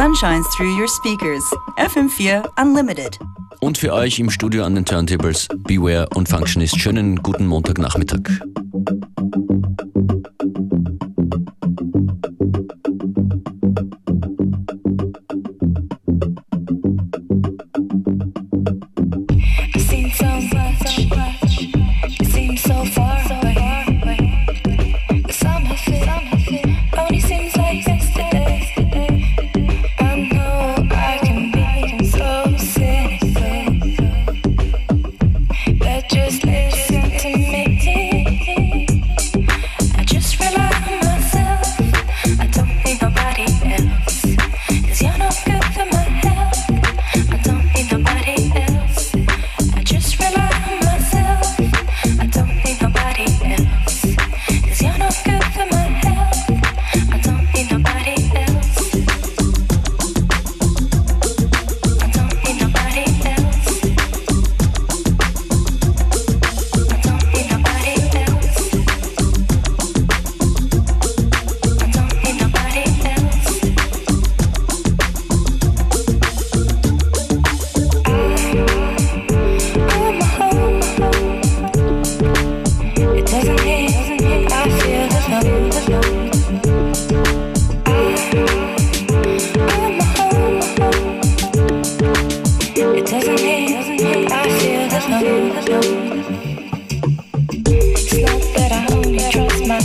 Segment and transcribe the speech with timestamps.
[0.00, 1.42] sun through your speakers.
[1.76, 3.18] FM4 Unlimited.
[3.60, 6.80] Und für euch im Studio an den Turntables Beware und Functionist.
[6.80, 8.40] Schönen guten Montagnachmittag.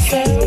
[0.09, 0.44] say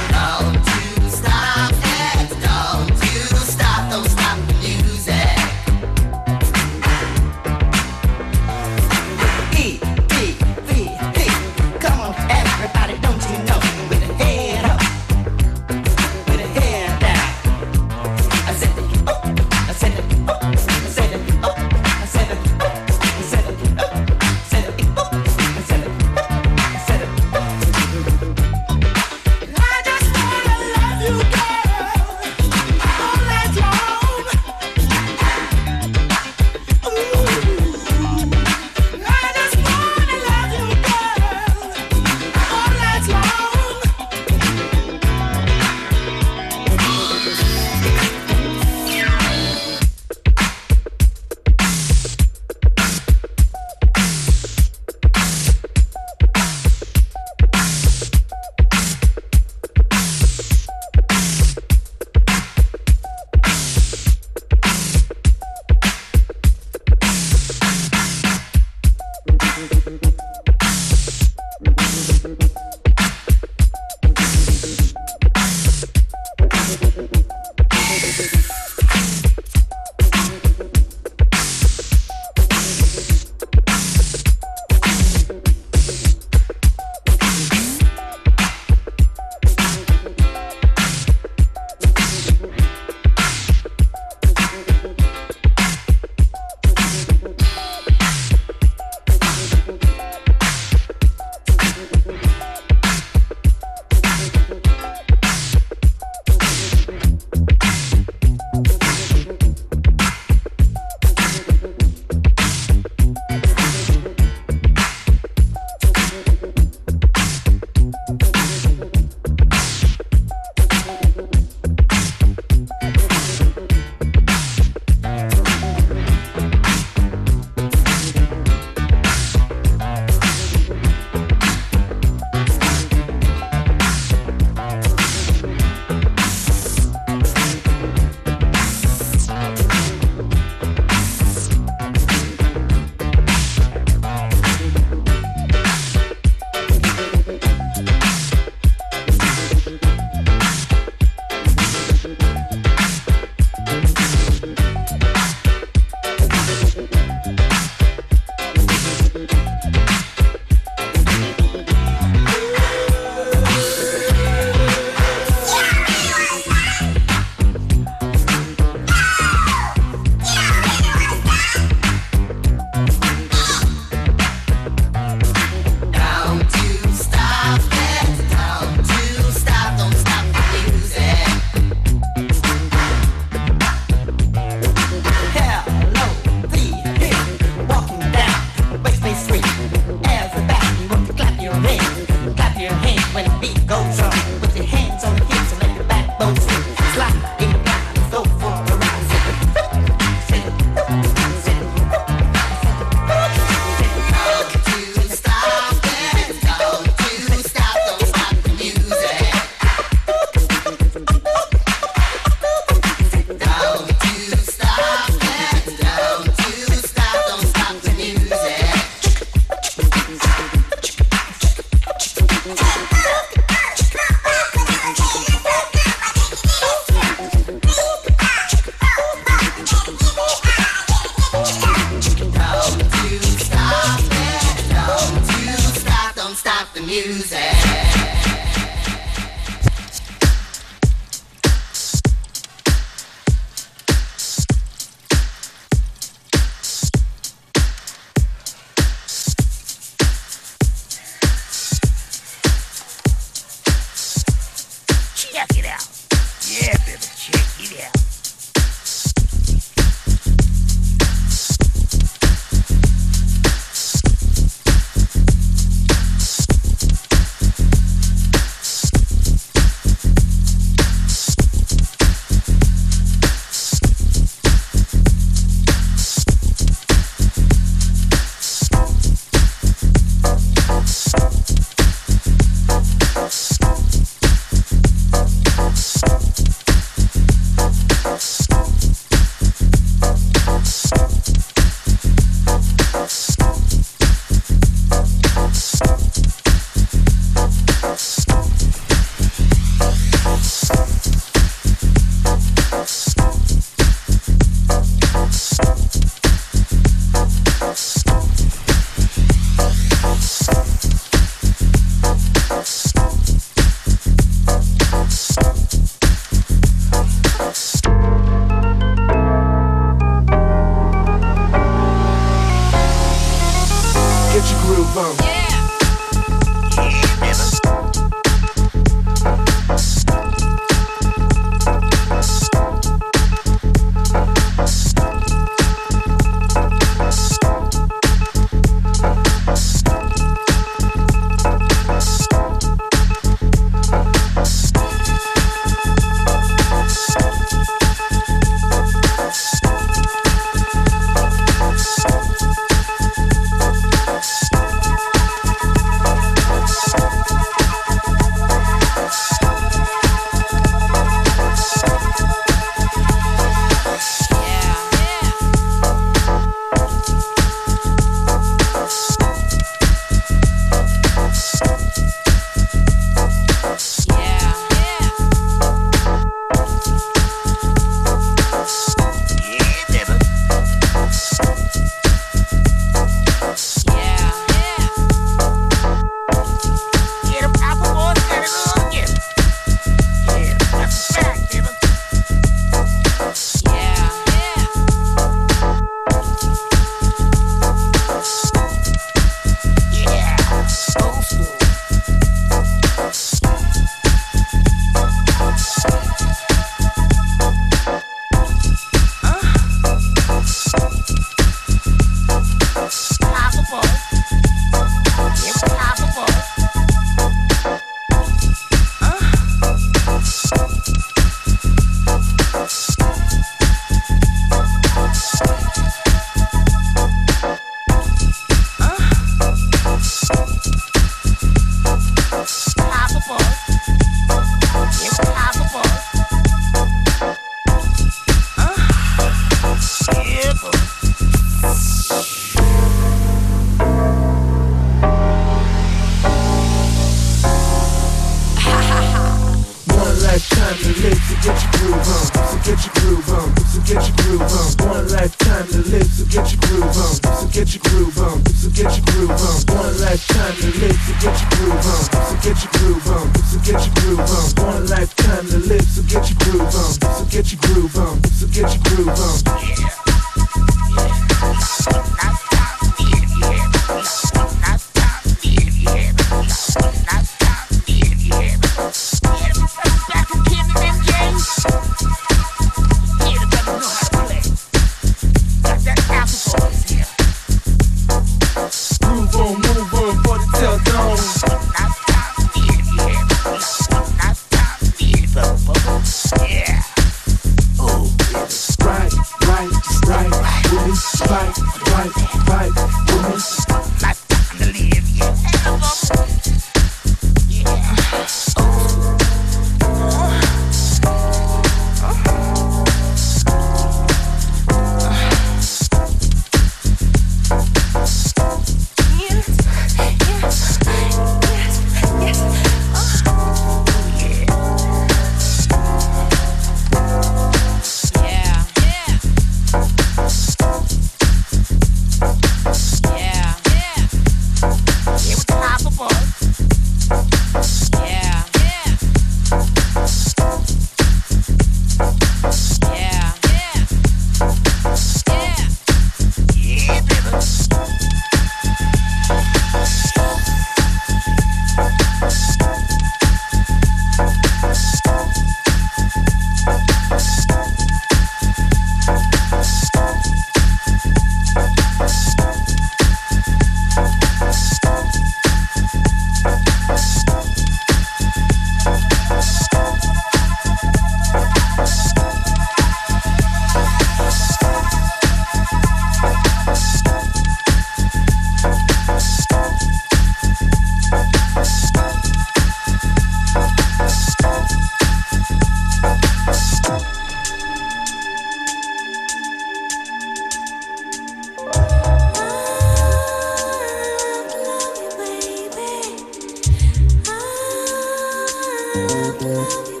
[598.93, 600.00] People will laugh,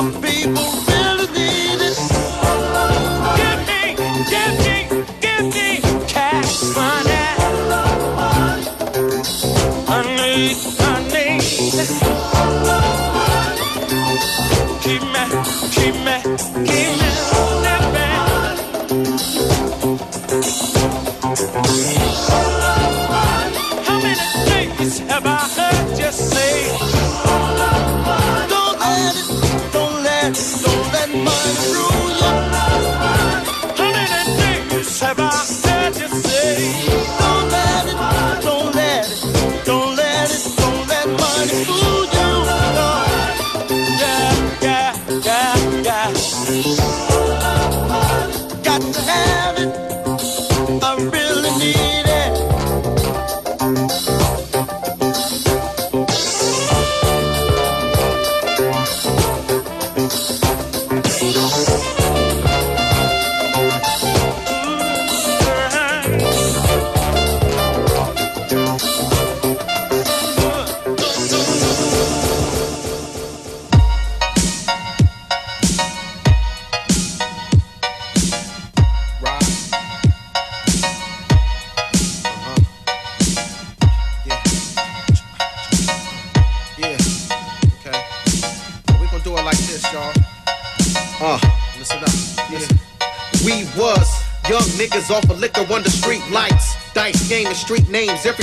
[0.00, 0.89] Um, street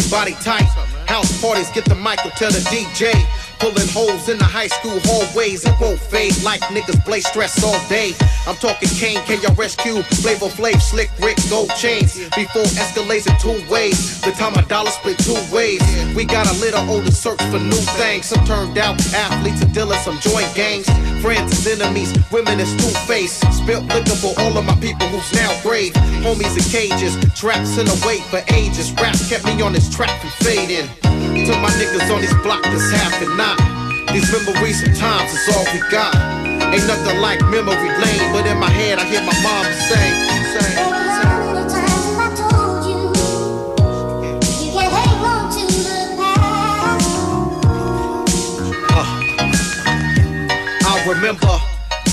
[0.08, 0.64] everybody tight.
[1.08, 3.12] House parties, get the mic and tell the DJ.
[3.60, 7.80] Pulling holes in the high school hallways, it won't fade like niggas play stress all
[7.90, 8.14] day.
[8.46, 12.18] I'm talking Kane, KRSQ, Flavor Flav, Slick Rick, Gold Chains.
[12.36, 15.82] Before escalates in two ways, the time a dollar split two ways.
[16.16, 18.28] We got a little older search for new things.
[18.28, 20.86] Some turned out athletes and dealers, some joint gangs.
[21.22, 23.42] Friends is enemies, women is two-faced.
[23.54, 25.94] Spilt liquor for all of my people who's now brave.
[26.22, 28.94] Homies in cages, traps in the wait for ages.
[29.02, 31.07] Rap kept me on this track from fading.
[31.46, 33.58] To my niggas on this block that's half and not.
[34.12, 36.16] These memories of times is all we got.
[36.74, 40.10] Ain't nothing like memory lane, but in my head I hear my mom say,
[40.58, 40.74] say.
[40.74, 40.98] Say
[50.90, 51.60] I remember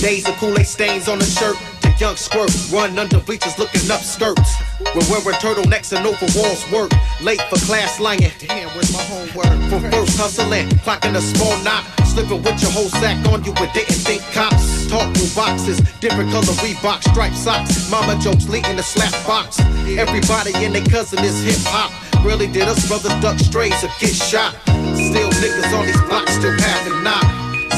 [0.00, 1.56] days of Kool-Aid stains on the shirt.
[1.98, 4.50] Young squirt run under bleachers looking up skirts.
[4.94, 6.90] We're wearing turtlenecks and overalls work.
[7.22, 8.32] Late for class lying.
[8.38, 9.70] Damn, where's my homework?
[9.70, 11.84] From first hustling, clocking a small knot.
[12.04, 14.88] Slipping with your whole sack on you, but didn't think cops.
[14.88, 17.88] Talk through boxes, different color Reebok striped socks.
[17.90, 19.60] Mama jokes leading the slap box.
[19.86, 21.94] Everybody and their cousin is hip hop.
[22.24, 24.52] Really did us brothers duck strays or get shot.
[24.98, 27.22] Still niggas on these blocks still having knock.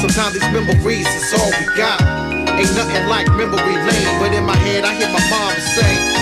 [0.01, 2.36] Sometimes these memories is all we got.
[2.57, 6.16] Ain't nothing like memory lane, but in my head I hear my mom say,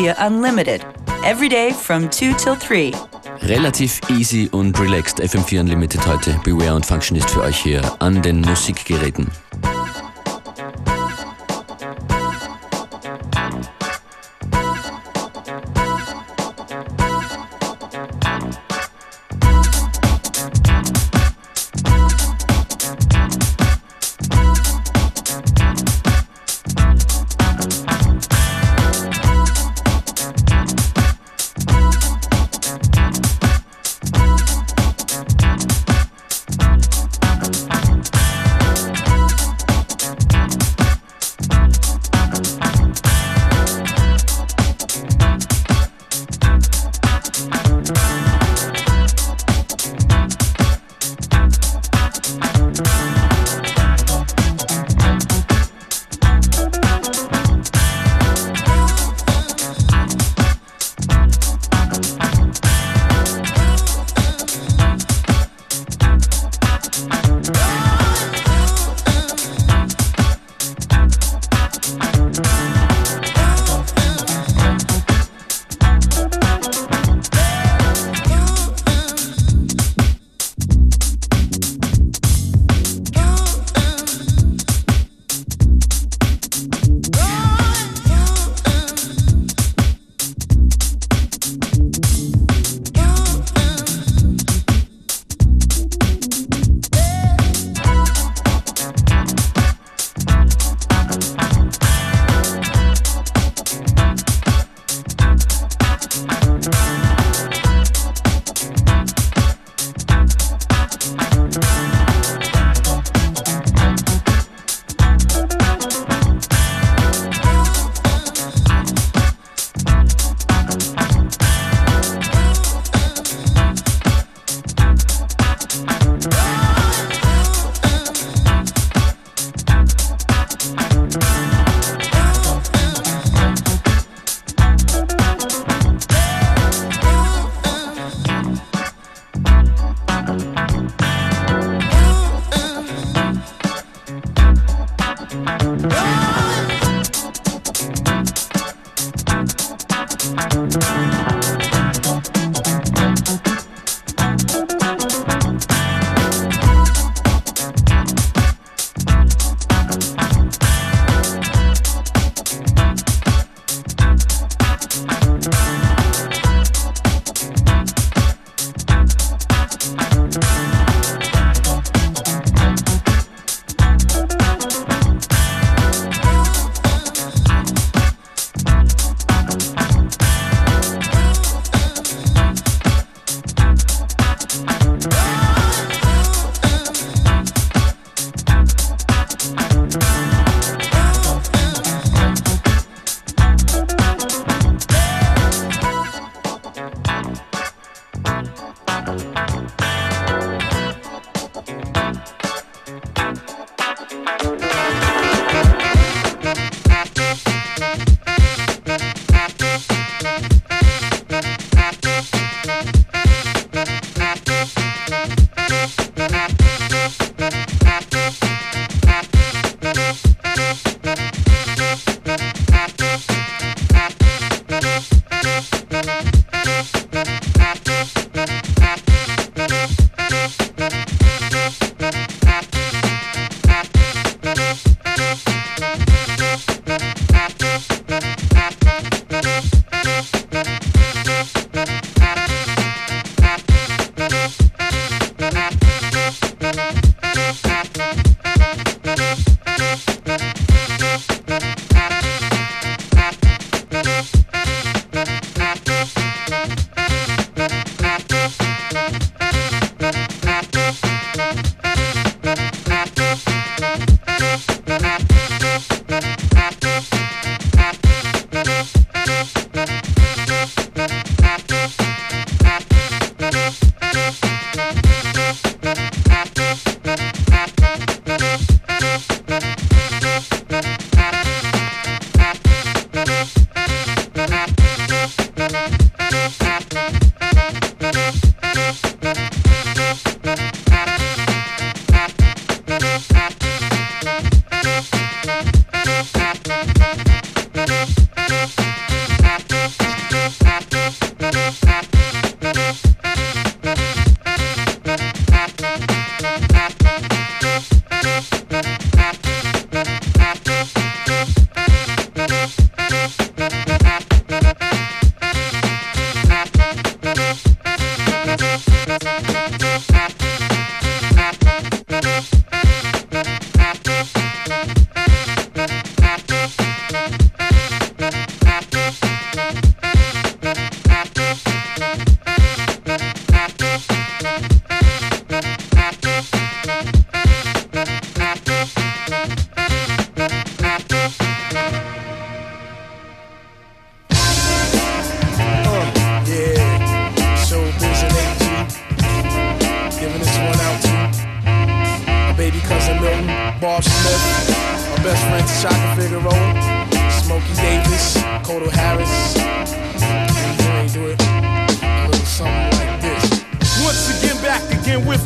[0.00, 0.86] FM4 Unlimited.
[1.24, 2.92] Every day from 2 till 3.
[3.42, 6.40] Relativ easy und relaxed FM4 Unlimited heute.
[6.42, 9.30] Beware und Functionist für euch hier an den Musikgeräten.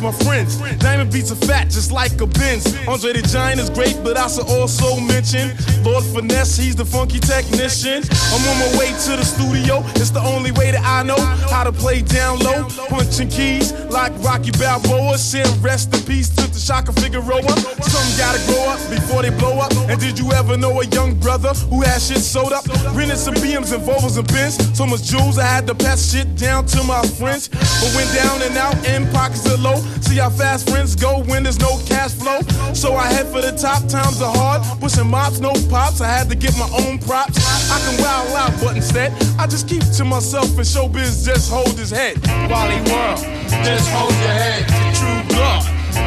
[0.05, 0.57] My friends.
[0.77, 2.65] Diamond beats are fat just like a Benz.
[2.87, 5.49] Andre the Giant is great, but I should also mention
[5.83, 8.03] Lord Finesse, he's the funky technician.
[8.29, 9.81] I'm on my way to the studio.
[9.97, 11.17] It's the only way that I know
[11.49, 15.17] how to play down low, punching keys like Rocky Balboa.
[15.17, 17.55] Send rest in peace to the Shaka Figueroa.
[17.81, 19.71] Some gotta grow up before they blow up.
[19.89, 22.65] And did you ever know a young brother who had shit sewed up?
[22.93, 24.57] Rented some BMs and Volvos and Benz.
[24.77, 27.49] So much jewels, I had to pass shit down to my friends.
[27.49, 29.81] But went down and out in pockets are low.
[30.01, 32.41] See how fast friends go when there's no cash flow.
[32.73, 34.61] So I head for the top, times are hard.
[34.79, 36.01] Pushing mops, no pops.
[36.01, 37.37] I had to get my own props.
[37.71, 41.77] I can wild out, but instead, I just keep to myself and showbiz just hold
[41.77, 42.17] his head.
[42.49, 43.19] Wally World,
[43.63, 44.65] just hold your head.
[44.95, 45.24] True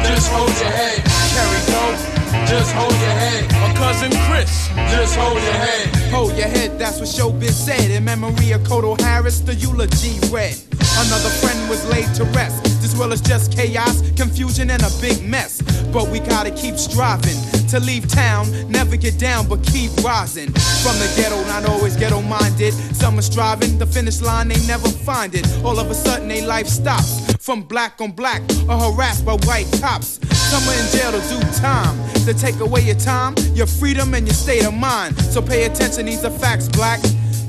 [0.05, 1.03] just hold your head.
[1.35, 1.99] Carry dope,
[2.47, 3.51] just hold your head.
[3.51, 5.95] My cousin Chris, just hold your head.
[6.11, 7.91] Hold your head, that's what Showbiz said.
[7.91, 10.57] In memory of Kodo Harris, the eulogy read.
[10.97, 12.63] Another friend was laid to rest.
[12.81, 15.61] This world is just chaos, confusion, and a big mess.
[15.93, 17.37] But we gotta keep striving
[17.69, 20.51] to leave town, never get down, but keep rising.
[20.83, 22.73] From the ghetto, not always ghetto minded.
[22.95, 25.45] Some are striving, the finish line, they never find it.
[25.63, 27.38] All of a sudden, their life stops.
[27.39, 30.19] From black on black, or harassed by white cops.
[30.37, 31.97] Some are in jail to do time.
[32.25, 35.17] To take away your time, your freedom, and your state of mind.
[35.21, 36.99] So pay attention, these are facts, black.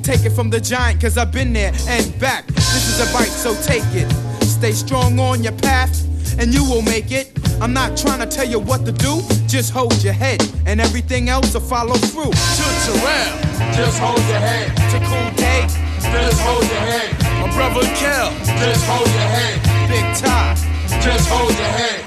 [0.02, 2.46] Take it from the giant, cause I've been there and back.
[2.46, 4.10] This is a bite, so take it.
[4.44, 5.92] Stay strong on your path,
[6.38, 7.32] and you will make it.
[7.60, 11.28] I'm not trying to tell you what to do, just hold your head, and everything
[11.28, 12.30] else will follow through.
[12.30, 14.68] To Terrell, Just hold your head.
[14.92, 15.66] To Cool Day,
[16.00, 17.10] Just hold your head.
[17.42, 18.30] my brother Kel.
[18.58, 19.79] Just hold your head.
[21.32, 21.99] Hold your head.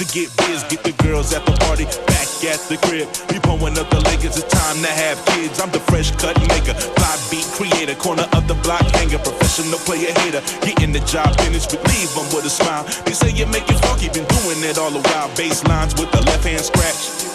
[0.00, 3.04] To get biz, get the girls at the party, back at the crib.
[3.28, 4.40] Be pulling up the Lakers.
[4.40, 5.60] It's time to have kids.
[5.60, 10.08] I'm the fresh cut maker, fly beat creator, corner of the block hanger, professional player
[10.24, 10.40] hater.
[10.64, 12.88] Getting the job finished, but leave them with a smile.
[13.04, 15.28] They say you make it funky, been doing it all the while.
[15.36, 17.28] Bass lines with the left hand scratch.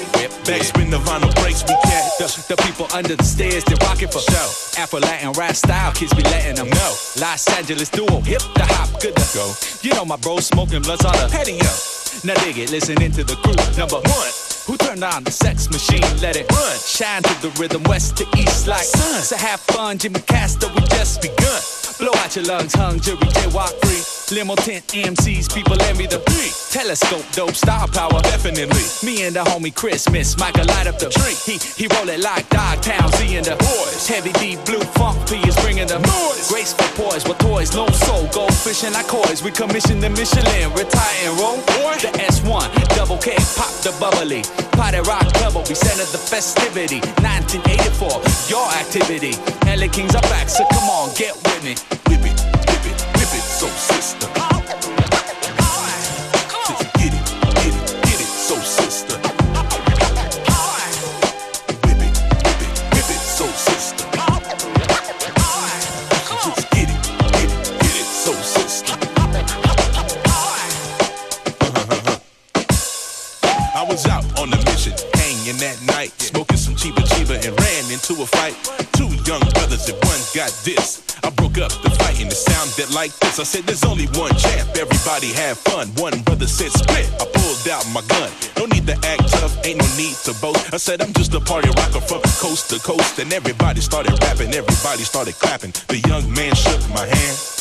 [0.45, 2.18] Backspin the vinyl breaks we catch.
[2.18, 4.82] The, the people under the stairs, they rockin' for show.
[4.82, 6.91] Afro Latin rap style, kids be letting them know.
[7.22, 9.53] Los Angeles duo, hip the hop, good to go.
[9.82, 11.95] You know my bro smoking blunts on the patio.
[12.24, 13.53] Now dig it, listening to the crew.
[13.78, 16.01] Number one, who turned on the sex machine?
[16.22, 16.78] Let it run.
[16.78, 19.22] Shine to the rhythm, west to east like sun.
[19.22, 21.61] So have fun, Jimmy Castor, we just begun.
[21.99, 23.18] Blow out your lungs, hung, jury,
[23.53, 24.03] walk free.
[24.36, 26.51] Limo tent MCs, people envy the beat.
[26.72, 28.20] Telescope, dope, star power.
[28.22, 28.84] Definitely.
[29.05, 31.38] Me and the homie Christmas, Michael light up the tree.
[31.45, 34.07] He he roll it like Dogtown, Z and the boys.
[34.07, 36.49] Heavy D, blue funk P is bringing the noise.
[36.51, 39.43] Graceful poise with toys, no soul, go fishing like coys.
[39.43, 41.57] We commission the Michelin, retire and roll.
[41.95, 44.43] Thes One, double K, pop the bubbly.
[44.78, 46.99] Party rock double, we centered the festivity.
[47.24, 49.34] 1984, your activity.
[49.66, 51.76] LA Kings are back, so come on, get with me.
[52.08, 52.34] Whip it,
[75.66, 78.53] that night, smoking some Chiba Chiba and ran into a fight.
[78.93, 81.01] Two young brothers and one got this.
[81.26, 83.39] I broke up the fight and it sounded like this.
[83.39, 85.89] I said, There's only one champ, everybody have fun.
[85.97, 87.09] One brother said, Split.
[87.18, 88.30] I pulled out my gun.
[88.61, 90.72] No need to act tough, ain't no need to boast.
[90.72, 93.18] I said, I'm just a party rocker from coast to coast.
[93.18, 95.74] And everybody started rapping, everybody started clapping.
[95.89, 97.55] The young man shook my hand.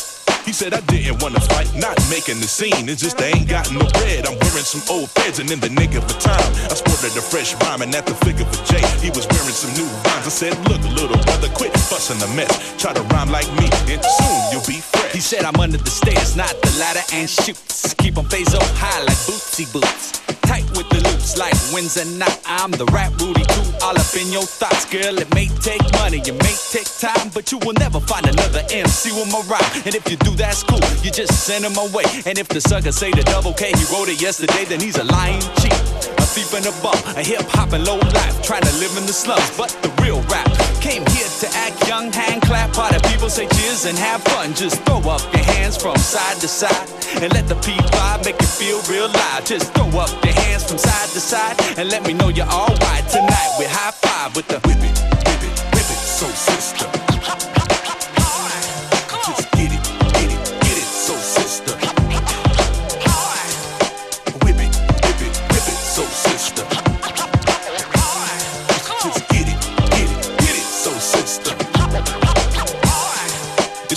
[0.45, 2.87] He said I didn't wanna fight, not making the scene.
[2.87, 4.27] It's just I ain't got no bread.
[4.27, 6.49] I'm wearing some old feds and in the nick of the time.
[6.69, 8.85] I sported a fresh rhyme and at the figure for Jay.
[9.01, 10.29] He was wearing some new rhymes.
[10.29, 12.53] I said, look, little brother, quit fussing the mess.
[12.77, 15.13] Try to rhyme like me, and soon you'll be fresh.
[15.13, 17.93] He said I'm under the stairs, not the ladder, and shoots.
[17.97, 20.21] Keep 'em face up high like bootsy boots.
[20.45, 22.37] Tight with the loops like Wednesday night.
[22.45, 25.17] I'm the rap Rudy Toot, all up in your thoughts, girl.
[25.17, 29.11] It may take money, it may take time, but you will never find another MC
[29.11, 29.65] with my rhyme.
[29.85, 30.79] And if you do, that's cool.
[31.03, 32.03] You just send him away.
[32.25, 35.03] And if the sucker say the double K, he wrote it yesterday, then he's a
[35.03, 35.73] lying cheat.
[36.19, 39.05] A thief and a bum, a hip hop and low life, trying to live in
[39.05, 39.49] the slums.
[39.57, 40.47] But the real rap
[40.81, 42.73] came here to act young, hand clap.
[42.73, 44.53] Party people say cheers and have fun.
[44.53, 46.89] Just throw up your hands from side to side
[47.21, 49.45] and let the P5 make you feel real live.
[49.45, 53.05] Just throw up your hands from side to side and let me know you're alright
[53.07, 53.51] tonight.
[53.59, 57.14] We high five with the Whip it, whip it, whip it, so sister.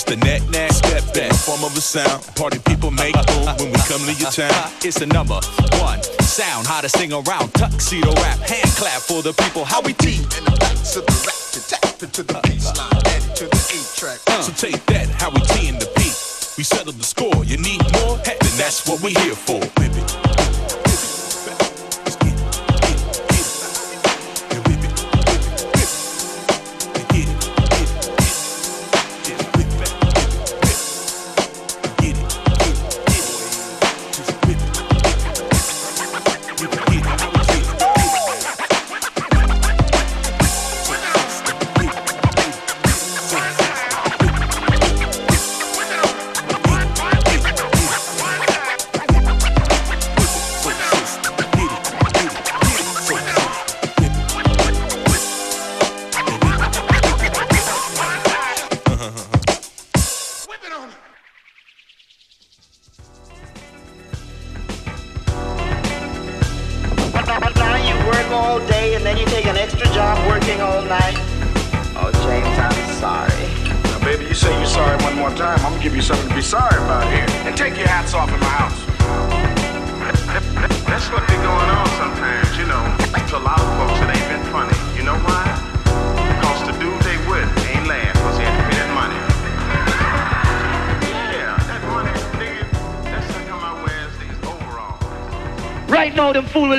[0.08, 2.24] The net net step back form of a sound.
[2.34, 4.72] Party people make boom when we come to your town.
[4.80, 5.38] It's the number
[5.78, 7.52] one sound, hottest sing around.
[7.54, 9.64] Tuxedo rap, hand clap for the people.
[9.64, 10.24] How we team.
[10.36, 13.60] and the back to the rap to tap into the baseline, add it to the
[13.76, 14.18] A track.
[14.26, 16.16] Uh, so take that, how we T in the beat.
[16.56, 17.44] We settle the score.
[17.44, 18.16] You need more?
[18.24, 19.60] Heck, then that's what we here for.
[19.60, 20.27] Whip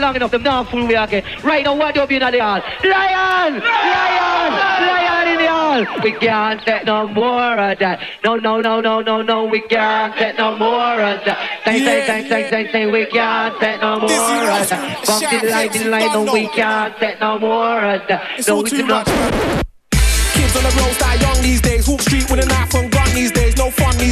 [0.10, 1.24] long enough, them not fool we again.
[1.44, 2.62] Right now, what do you be in the hall?
[2.84, 3.60] Lion!
[3.60, 4.52] Lion!
[4.90, 6.02] Lion in the hall!
[6.04, 8.02] We can't take no more of that.
[8.24, 11.62] No, no, no, no, no, no, we can't take no more of that.
[11.66, 15.06] Say, say, say, say, say, say, we can't take no more of that.
[15.06, 18.48] Bump the light, the light, no, we can't take no more of that.
[18.48, 19.06] No, we do not.
[19.06, 21.86] Kids on the road start young these days.
[21.86, 23.56] Hoop street with a knife and gun these days.
[23.58, 24.09] No fun these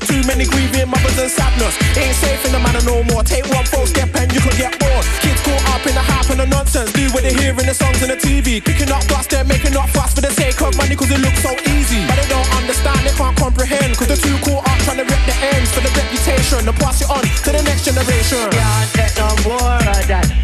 [0.00, 1.74] Too many grieving mothers and sadness.
[1.96, 3.22] Ain't safe in the manner no more.
[3.22, 5.04] Take one false step and you could get bored.
[5.22, 6.92] Kids caught up in the hype and the nonsense.
[6.92, 8.62] Do what they hear in the songs and the TV.
[8.62, 11.40] Picking up dust, they're making up fuss for the sake of money cause it looks
[11.40, 12.04] so easy.
[12.06, 13.96] But they don't understand, they can't comprehend.
[13.96, 17.00] Cause they're too caught up trying to rip the ends for the reputation and pass
[17.00, 18.50] it on to the next generation.
[18.52, 19.96] Can't take no more of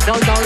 [0.07, 0.41] no, no,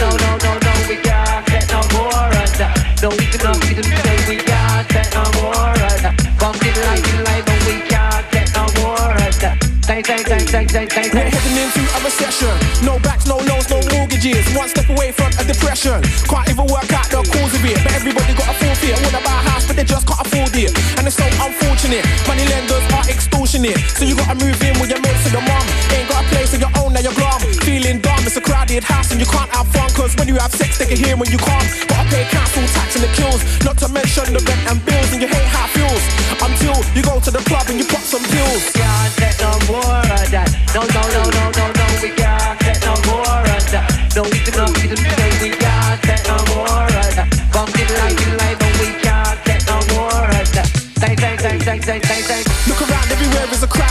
[10.76, 12.52] We're heading into a recession.
[12.84, 14.44] No backs, no loans, no mortgages.
[14.52, 16.04] One step away from a depression.
[16.28, 17.80] Can't even work out the cause of it.
[17.80, 18.92] But everybody got a full fear.
[19.00, 20.76] Wanna buy a house, but they just can't afford it.
[21.00, 22.04] And it's so unfortunate.
[22.28, 23.80] Money lenders are extortionate.
[23.96, 25.64] So you gotta move in with your mates and your mom.
[25.96, 27.40] Ain't got a place of your own, now you're glum.
[27.64, 29.88] Feeling dumb, it's a crowded house and you can't have fun.
[29.96, 31.64] Cause when you have sex, they can hear when you come.
[31.88, 33.40] Gotta pay council tax and the kills.
[33.64, 35.08] Not to mention the rent and bills.
[35.08, 36.04] And you hate how it feels.
[36.36, 38.75] Until you go to the club and you pop some pills.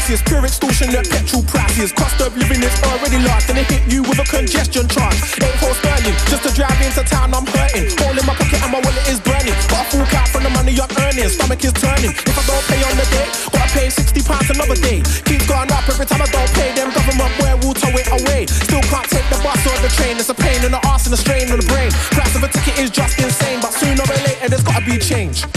[0.06, 1.92] Everywhere pure extortion extortionate petrol prices.
[1.92, 3.50] Cost of living is already large.
[3.50, 5.18] and they hit you with a congestion charge.
[5.42, 7.90] Eight horse sterling, just to drive into town, I'm hurting.
[8.06, 9.56] All in my pocket and my wallet is burning.
[9.72, 11.30] Got a full cap from the money I'm earning.
[11.30, 12.14] Stomach is turning.
[12.14, 15.02] If I don't pay on the day, gotta pay 60 pounds another day.
[15.26, 16.70] Keeps going up every time I don't pay.
[16.78, 18.46] Them government boy will tow it away.
[18.46, 20.22] Still can't take the bus or the train.
[20.22, 21.90] It's a pain in the arse and a strain on the brain.
[22.14, 25.48] Price of a ticket is just insane, but sooner or later there's gotta be change.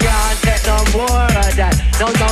[0.00, 1.74] Can't take no more of that.
[2.00, 2.28] No, no,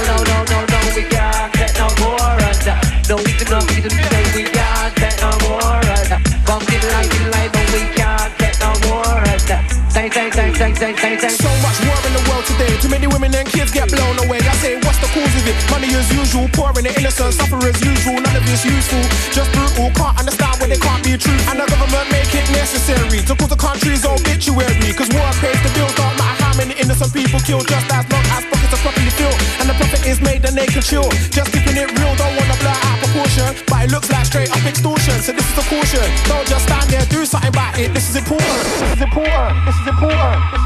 [15.96, 18.20] as usual, poor and the innocent suffer as usual.
[18.20, 19.00] None of it's useful,
[19.32, 19.88] just brutal.
[19.96, 21.40] Can't understand when they can't be true.
[21.48, 24.92] And the government make it necessary to cause the country's obituary.
[24.92, 27.66] Cause war pays the bills, don't matter how many innocent people killed.
[27.66, 29.40] Just as long as pockets are properly filled.
[29.58, 31.08] And the profit is made, then they can chill.
[31.32, 33.48] Just keeping it real, don't wanna blow out proportion.
[33.66, 35.16] But it looks like straight up extortion.
[35.24, 36.06] So this is a caution.
[36.28, 37.96] Don't just stand there, do something about it.
[37.96, 38.64] This is important.
[38.84, 39.54] This is important.
[39.64, 40.40] This is important.
[40.52, 40.65] This is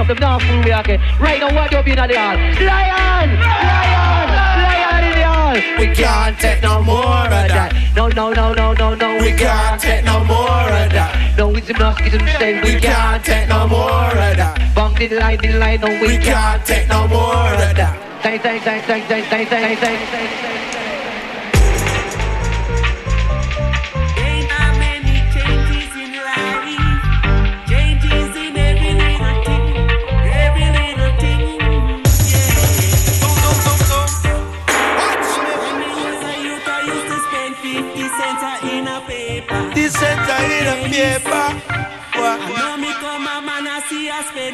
[0.00, 1.00] Enough, them not fool we again.
[1.20, 2.36] Right now, what you be in the hall?
[2.36, 3.28] Lion!
[3.40, 4.28] Lion!
[4.64, 5.78] Lion in the hall!
[5.78, 7.74] We can't take no more of that.
[7.94, 11.36] No, no, no, no, no, no, we can't take no more of that.
[11.36, 14.74] No, it's enough, it's insane, we can't take no more of that.
[14.74, 18.22] Bump the light, the light, no, we can't take no more of that.
[18.22, 20.69] Say, say, say, say, say, say, say, say, say, say.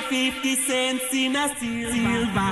[0.09, 2.51] 50 cents in a silver.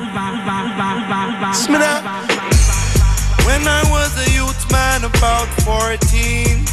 [3.46, 6.66] When I was a youth man, about 14.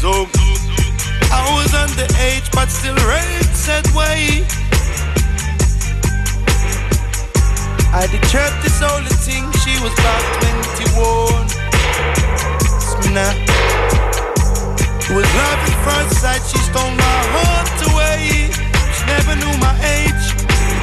[0.00, 0.28] So
[1.32, 4.44] I was underage, but still raised said way.
[7.94, 10.24] I did church this only thing, she was about
[10.84, 11.48] 21.
[12.84, 14.05] Smina.
[15.06, 18.50] It was love at first sight, she stole my heart away.
[18.90, 20.26] She never knew my age.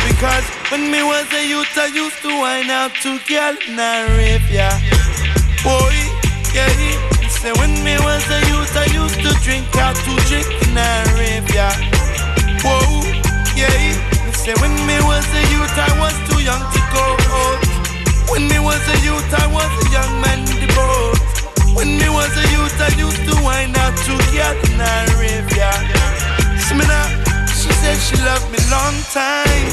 [0.08, 4.08] Because when me was a youth, I used to wine out to girl in a
[4.16, 4.80] rave, yeah.
[5.60, 5.92] Boy,
[6.56, 6.72] yeah.
[7.28, 11.04] Say when me was a youth, I used to drink out to drink in a
[11.20, 11.76] rave, yeah.
[12.64, 12.80] Whoa,
[13.60, 13.76] yeah.
[14.32, 17.60] Say when me was a youth, I was too young to go out.
[18.32, 21.33] When me was a youth, I was a young man in the boat.
[21.76, 25.50] When me was a youth, I used to wine out to girl in a rave,
[25.58, 25.74] yeah.
[26.62, 27.08] See me now.
[27.50, 29.68] She said she loved me long time,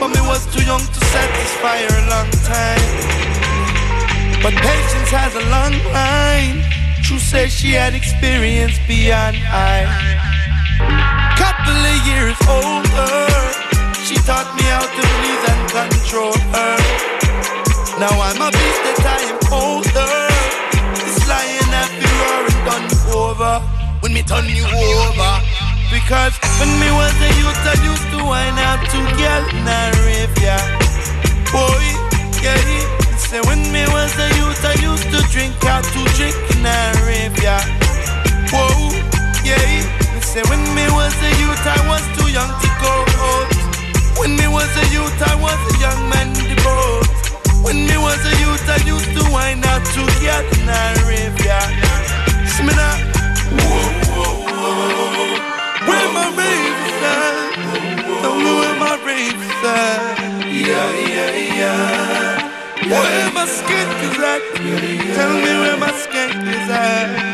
[0.00, 3.14] but me was too young to satisfy her a long time.
[4.42, 6.64] But patience has a long line.
[7.02, 9.86] True says she had experience beyond I.
[11.38, 13.30] Couple of years older,
[14.02, 16.76] she taught me how to please and control her.
[18.00, 20.33] Now I'm a beast that I am older.
[21.28, 23.54] Lion been roaring done over
[24.00, 25.32] when me turn you over.
[25.88, 29.80] Because when me was a youth, I used to wine out to girl in a
[30.04, 30.60] rave, yeah.
[31.54, 31.84] Boy,
[32.42, 32.58] yeah.
[33.16, 36.78] Say when me was a youth, I used to drink out to drink in a
[37.06, 37.62] rave, yeah.
[38.52, 38.92] Whoa,
[39.46, 40.20] yeah.
[40.20, 43.54] Say when me was a youth, I was too young to go out.
[44.18, 46.64] When me was a youth, I was a young man in the.
[47.64, 51.03] When me was a youth, I used to wine out to get in a
[62.90, 64.42] Where my skink is at?
[65.14, 67.33] Tell me where my skink is at.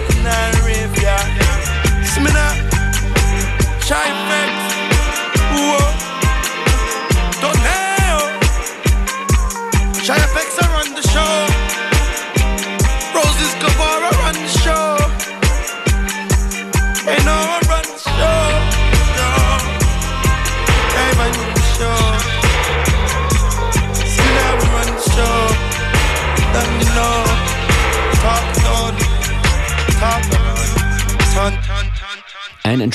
[0.00, 0.63] To girl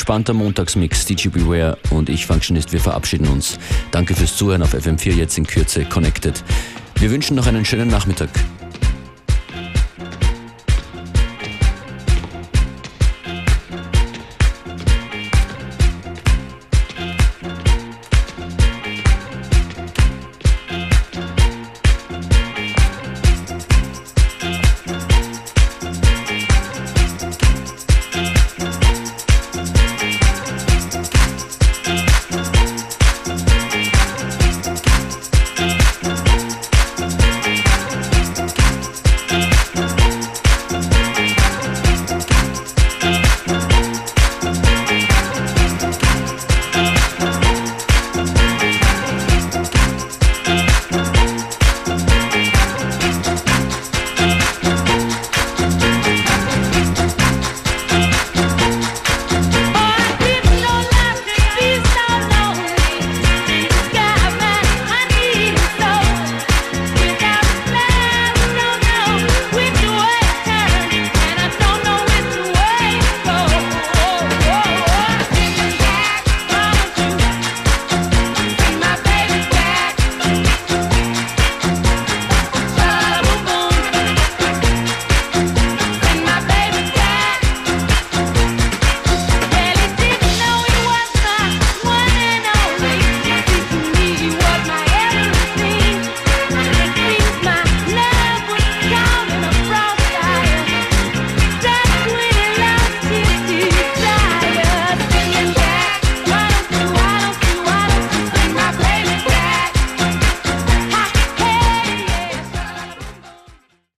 [0.10, 3.60] entspannter Montagsmix, DJ Beware und ich, Functionist, wir verabschieden uns.
[3.92, 6.44] Danke fürs Zuhören auf FM4 jetzt in Kürze Connected.
[6.96, 8.32] Wir wünschen noch einen schönen Nachmittag.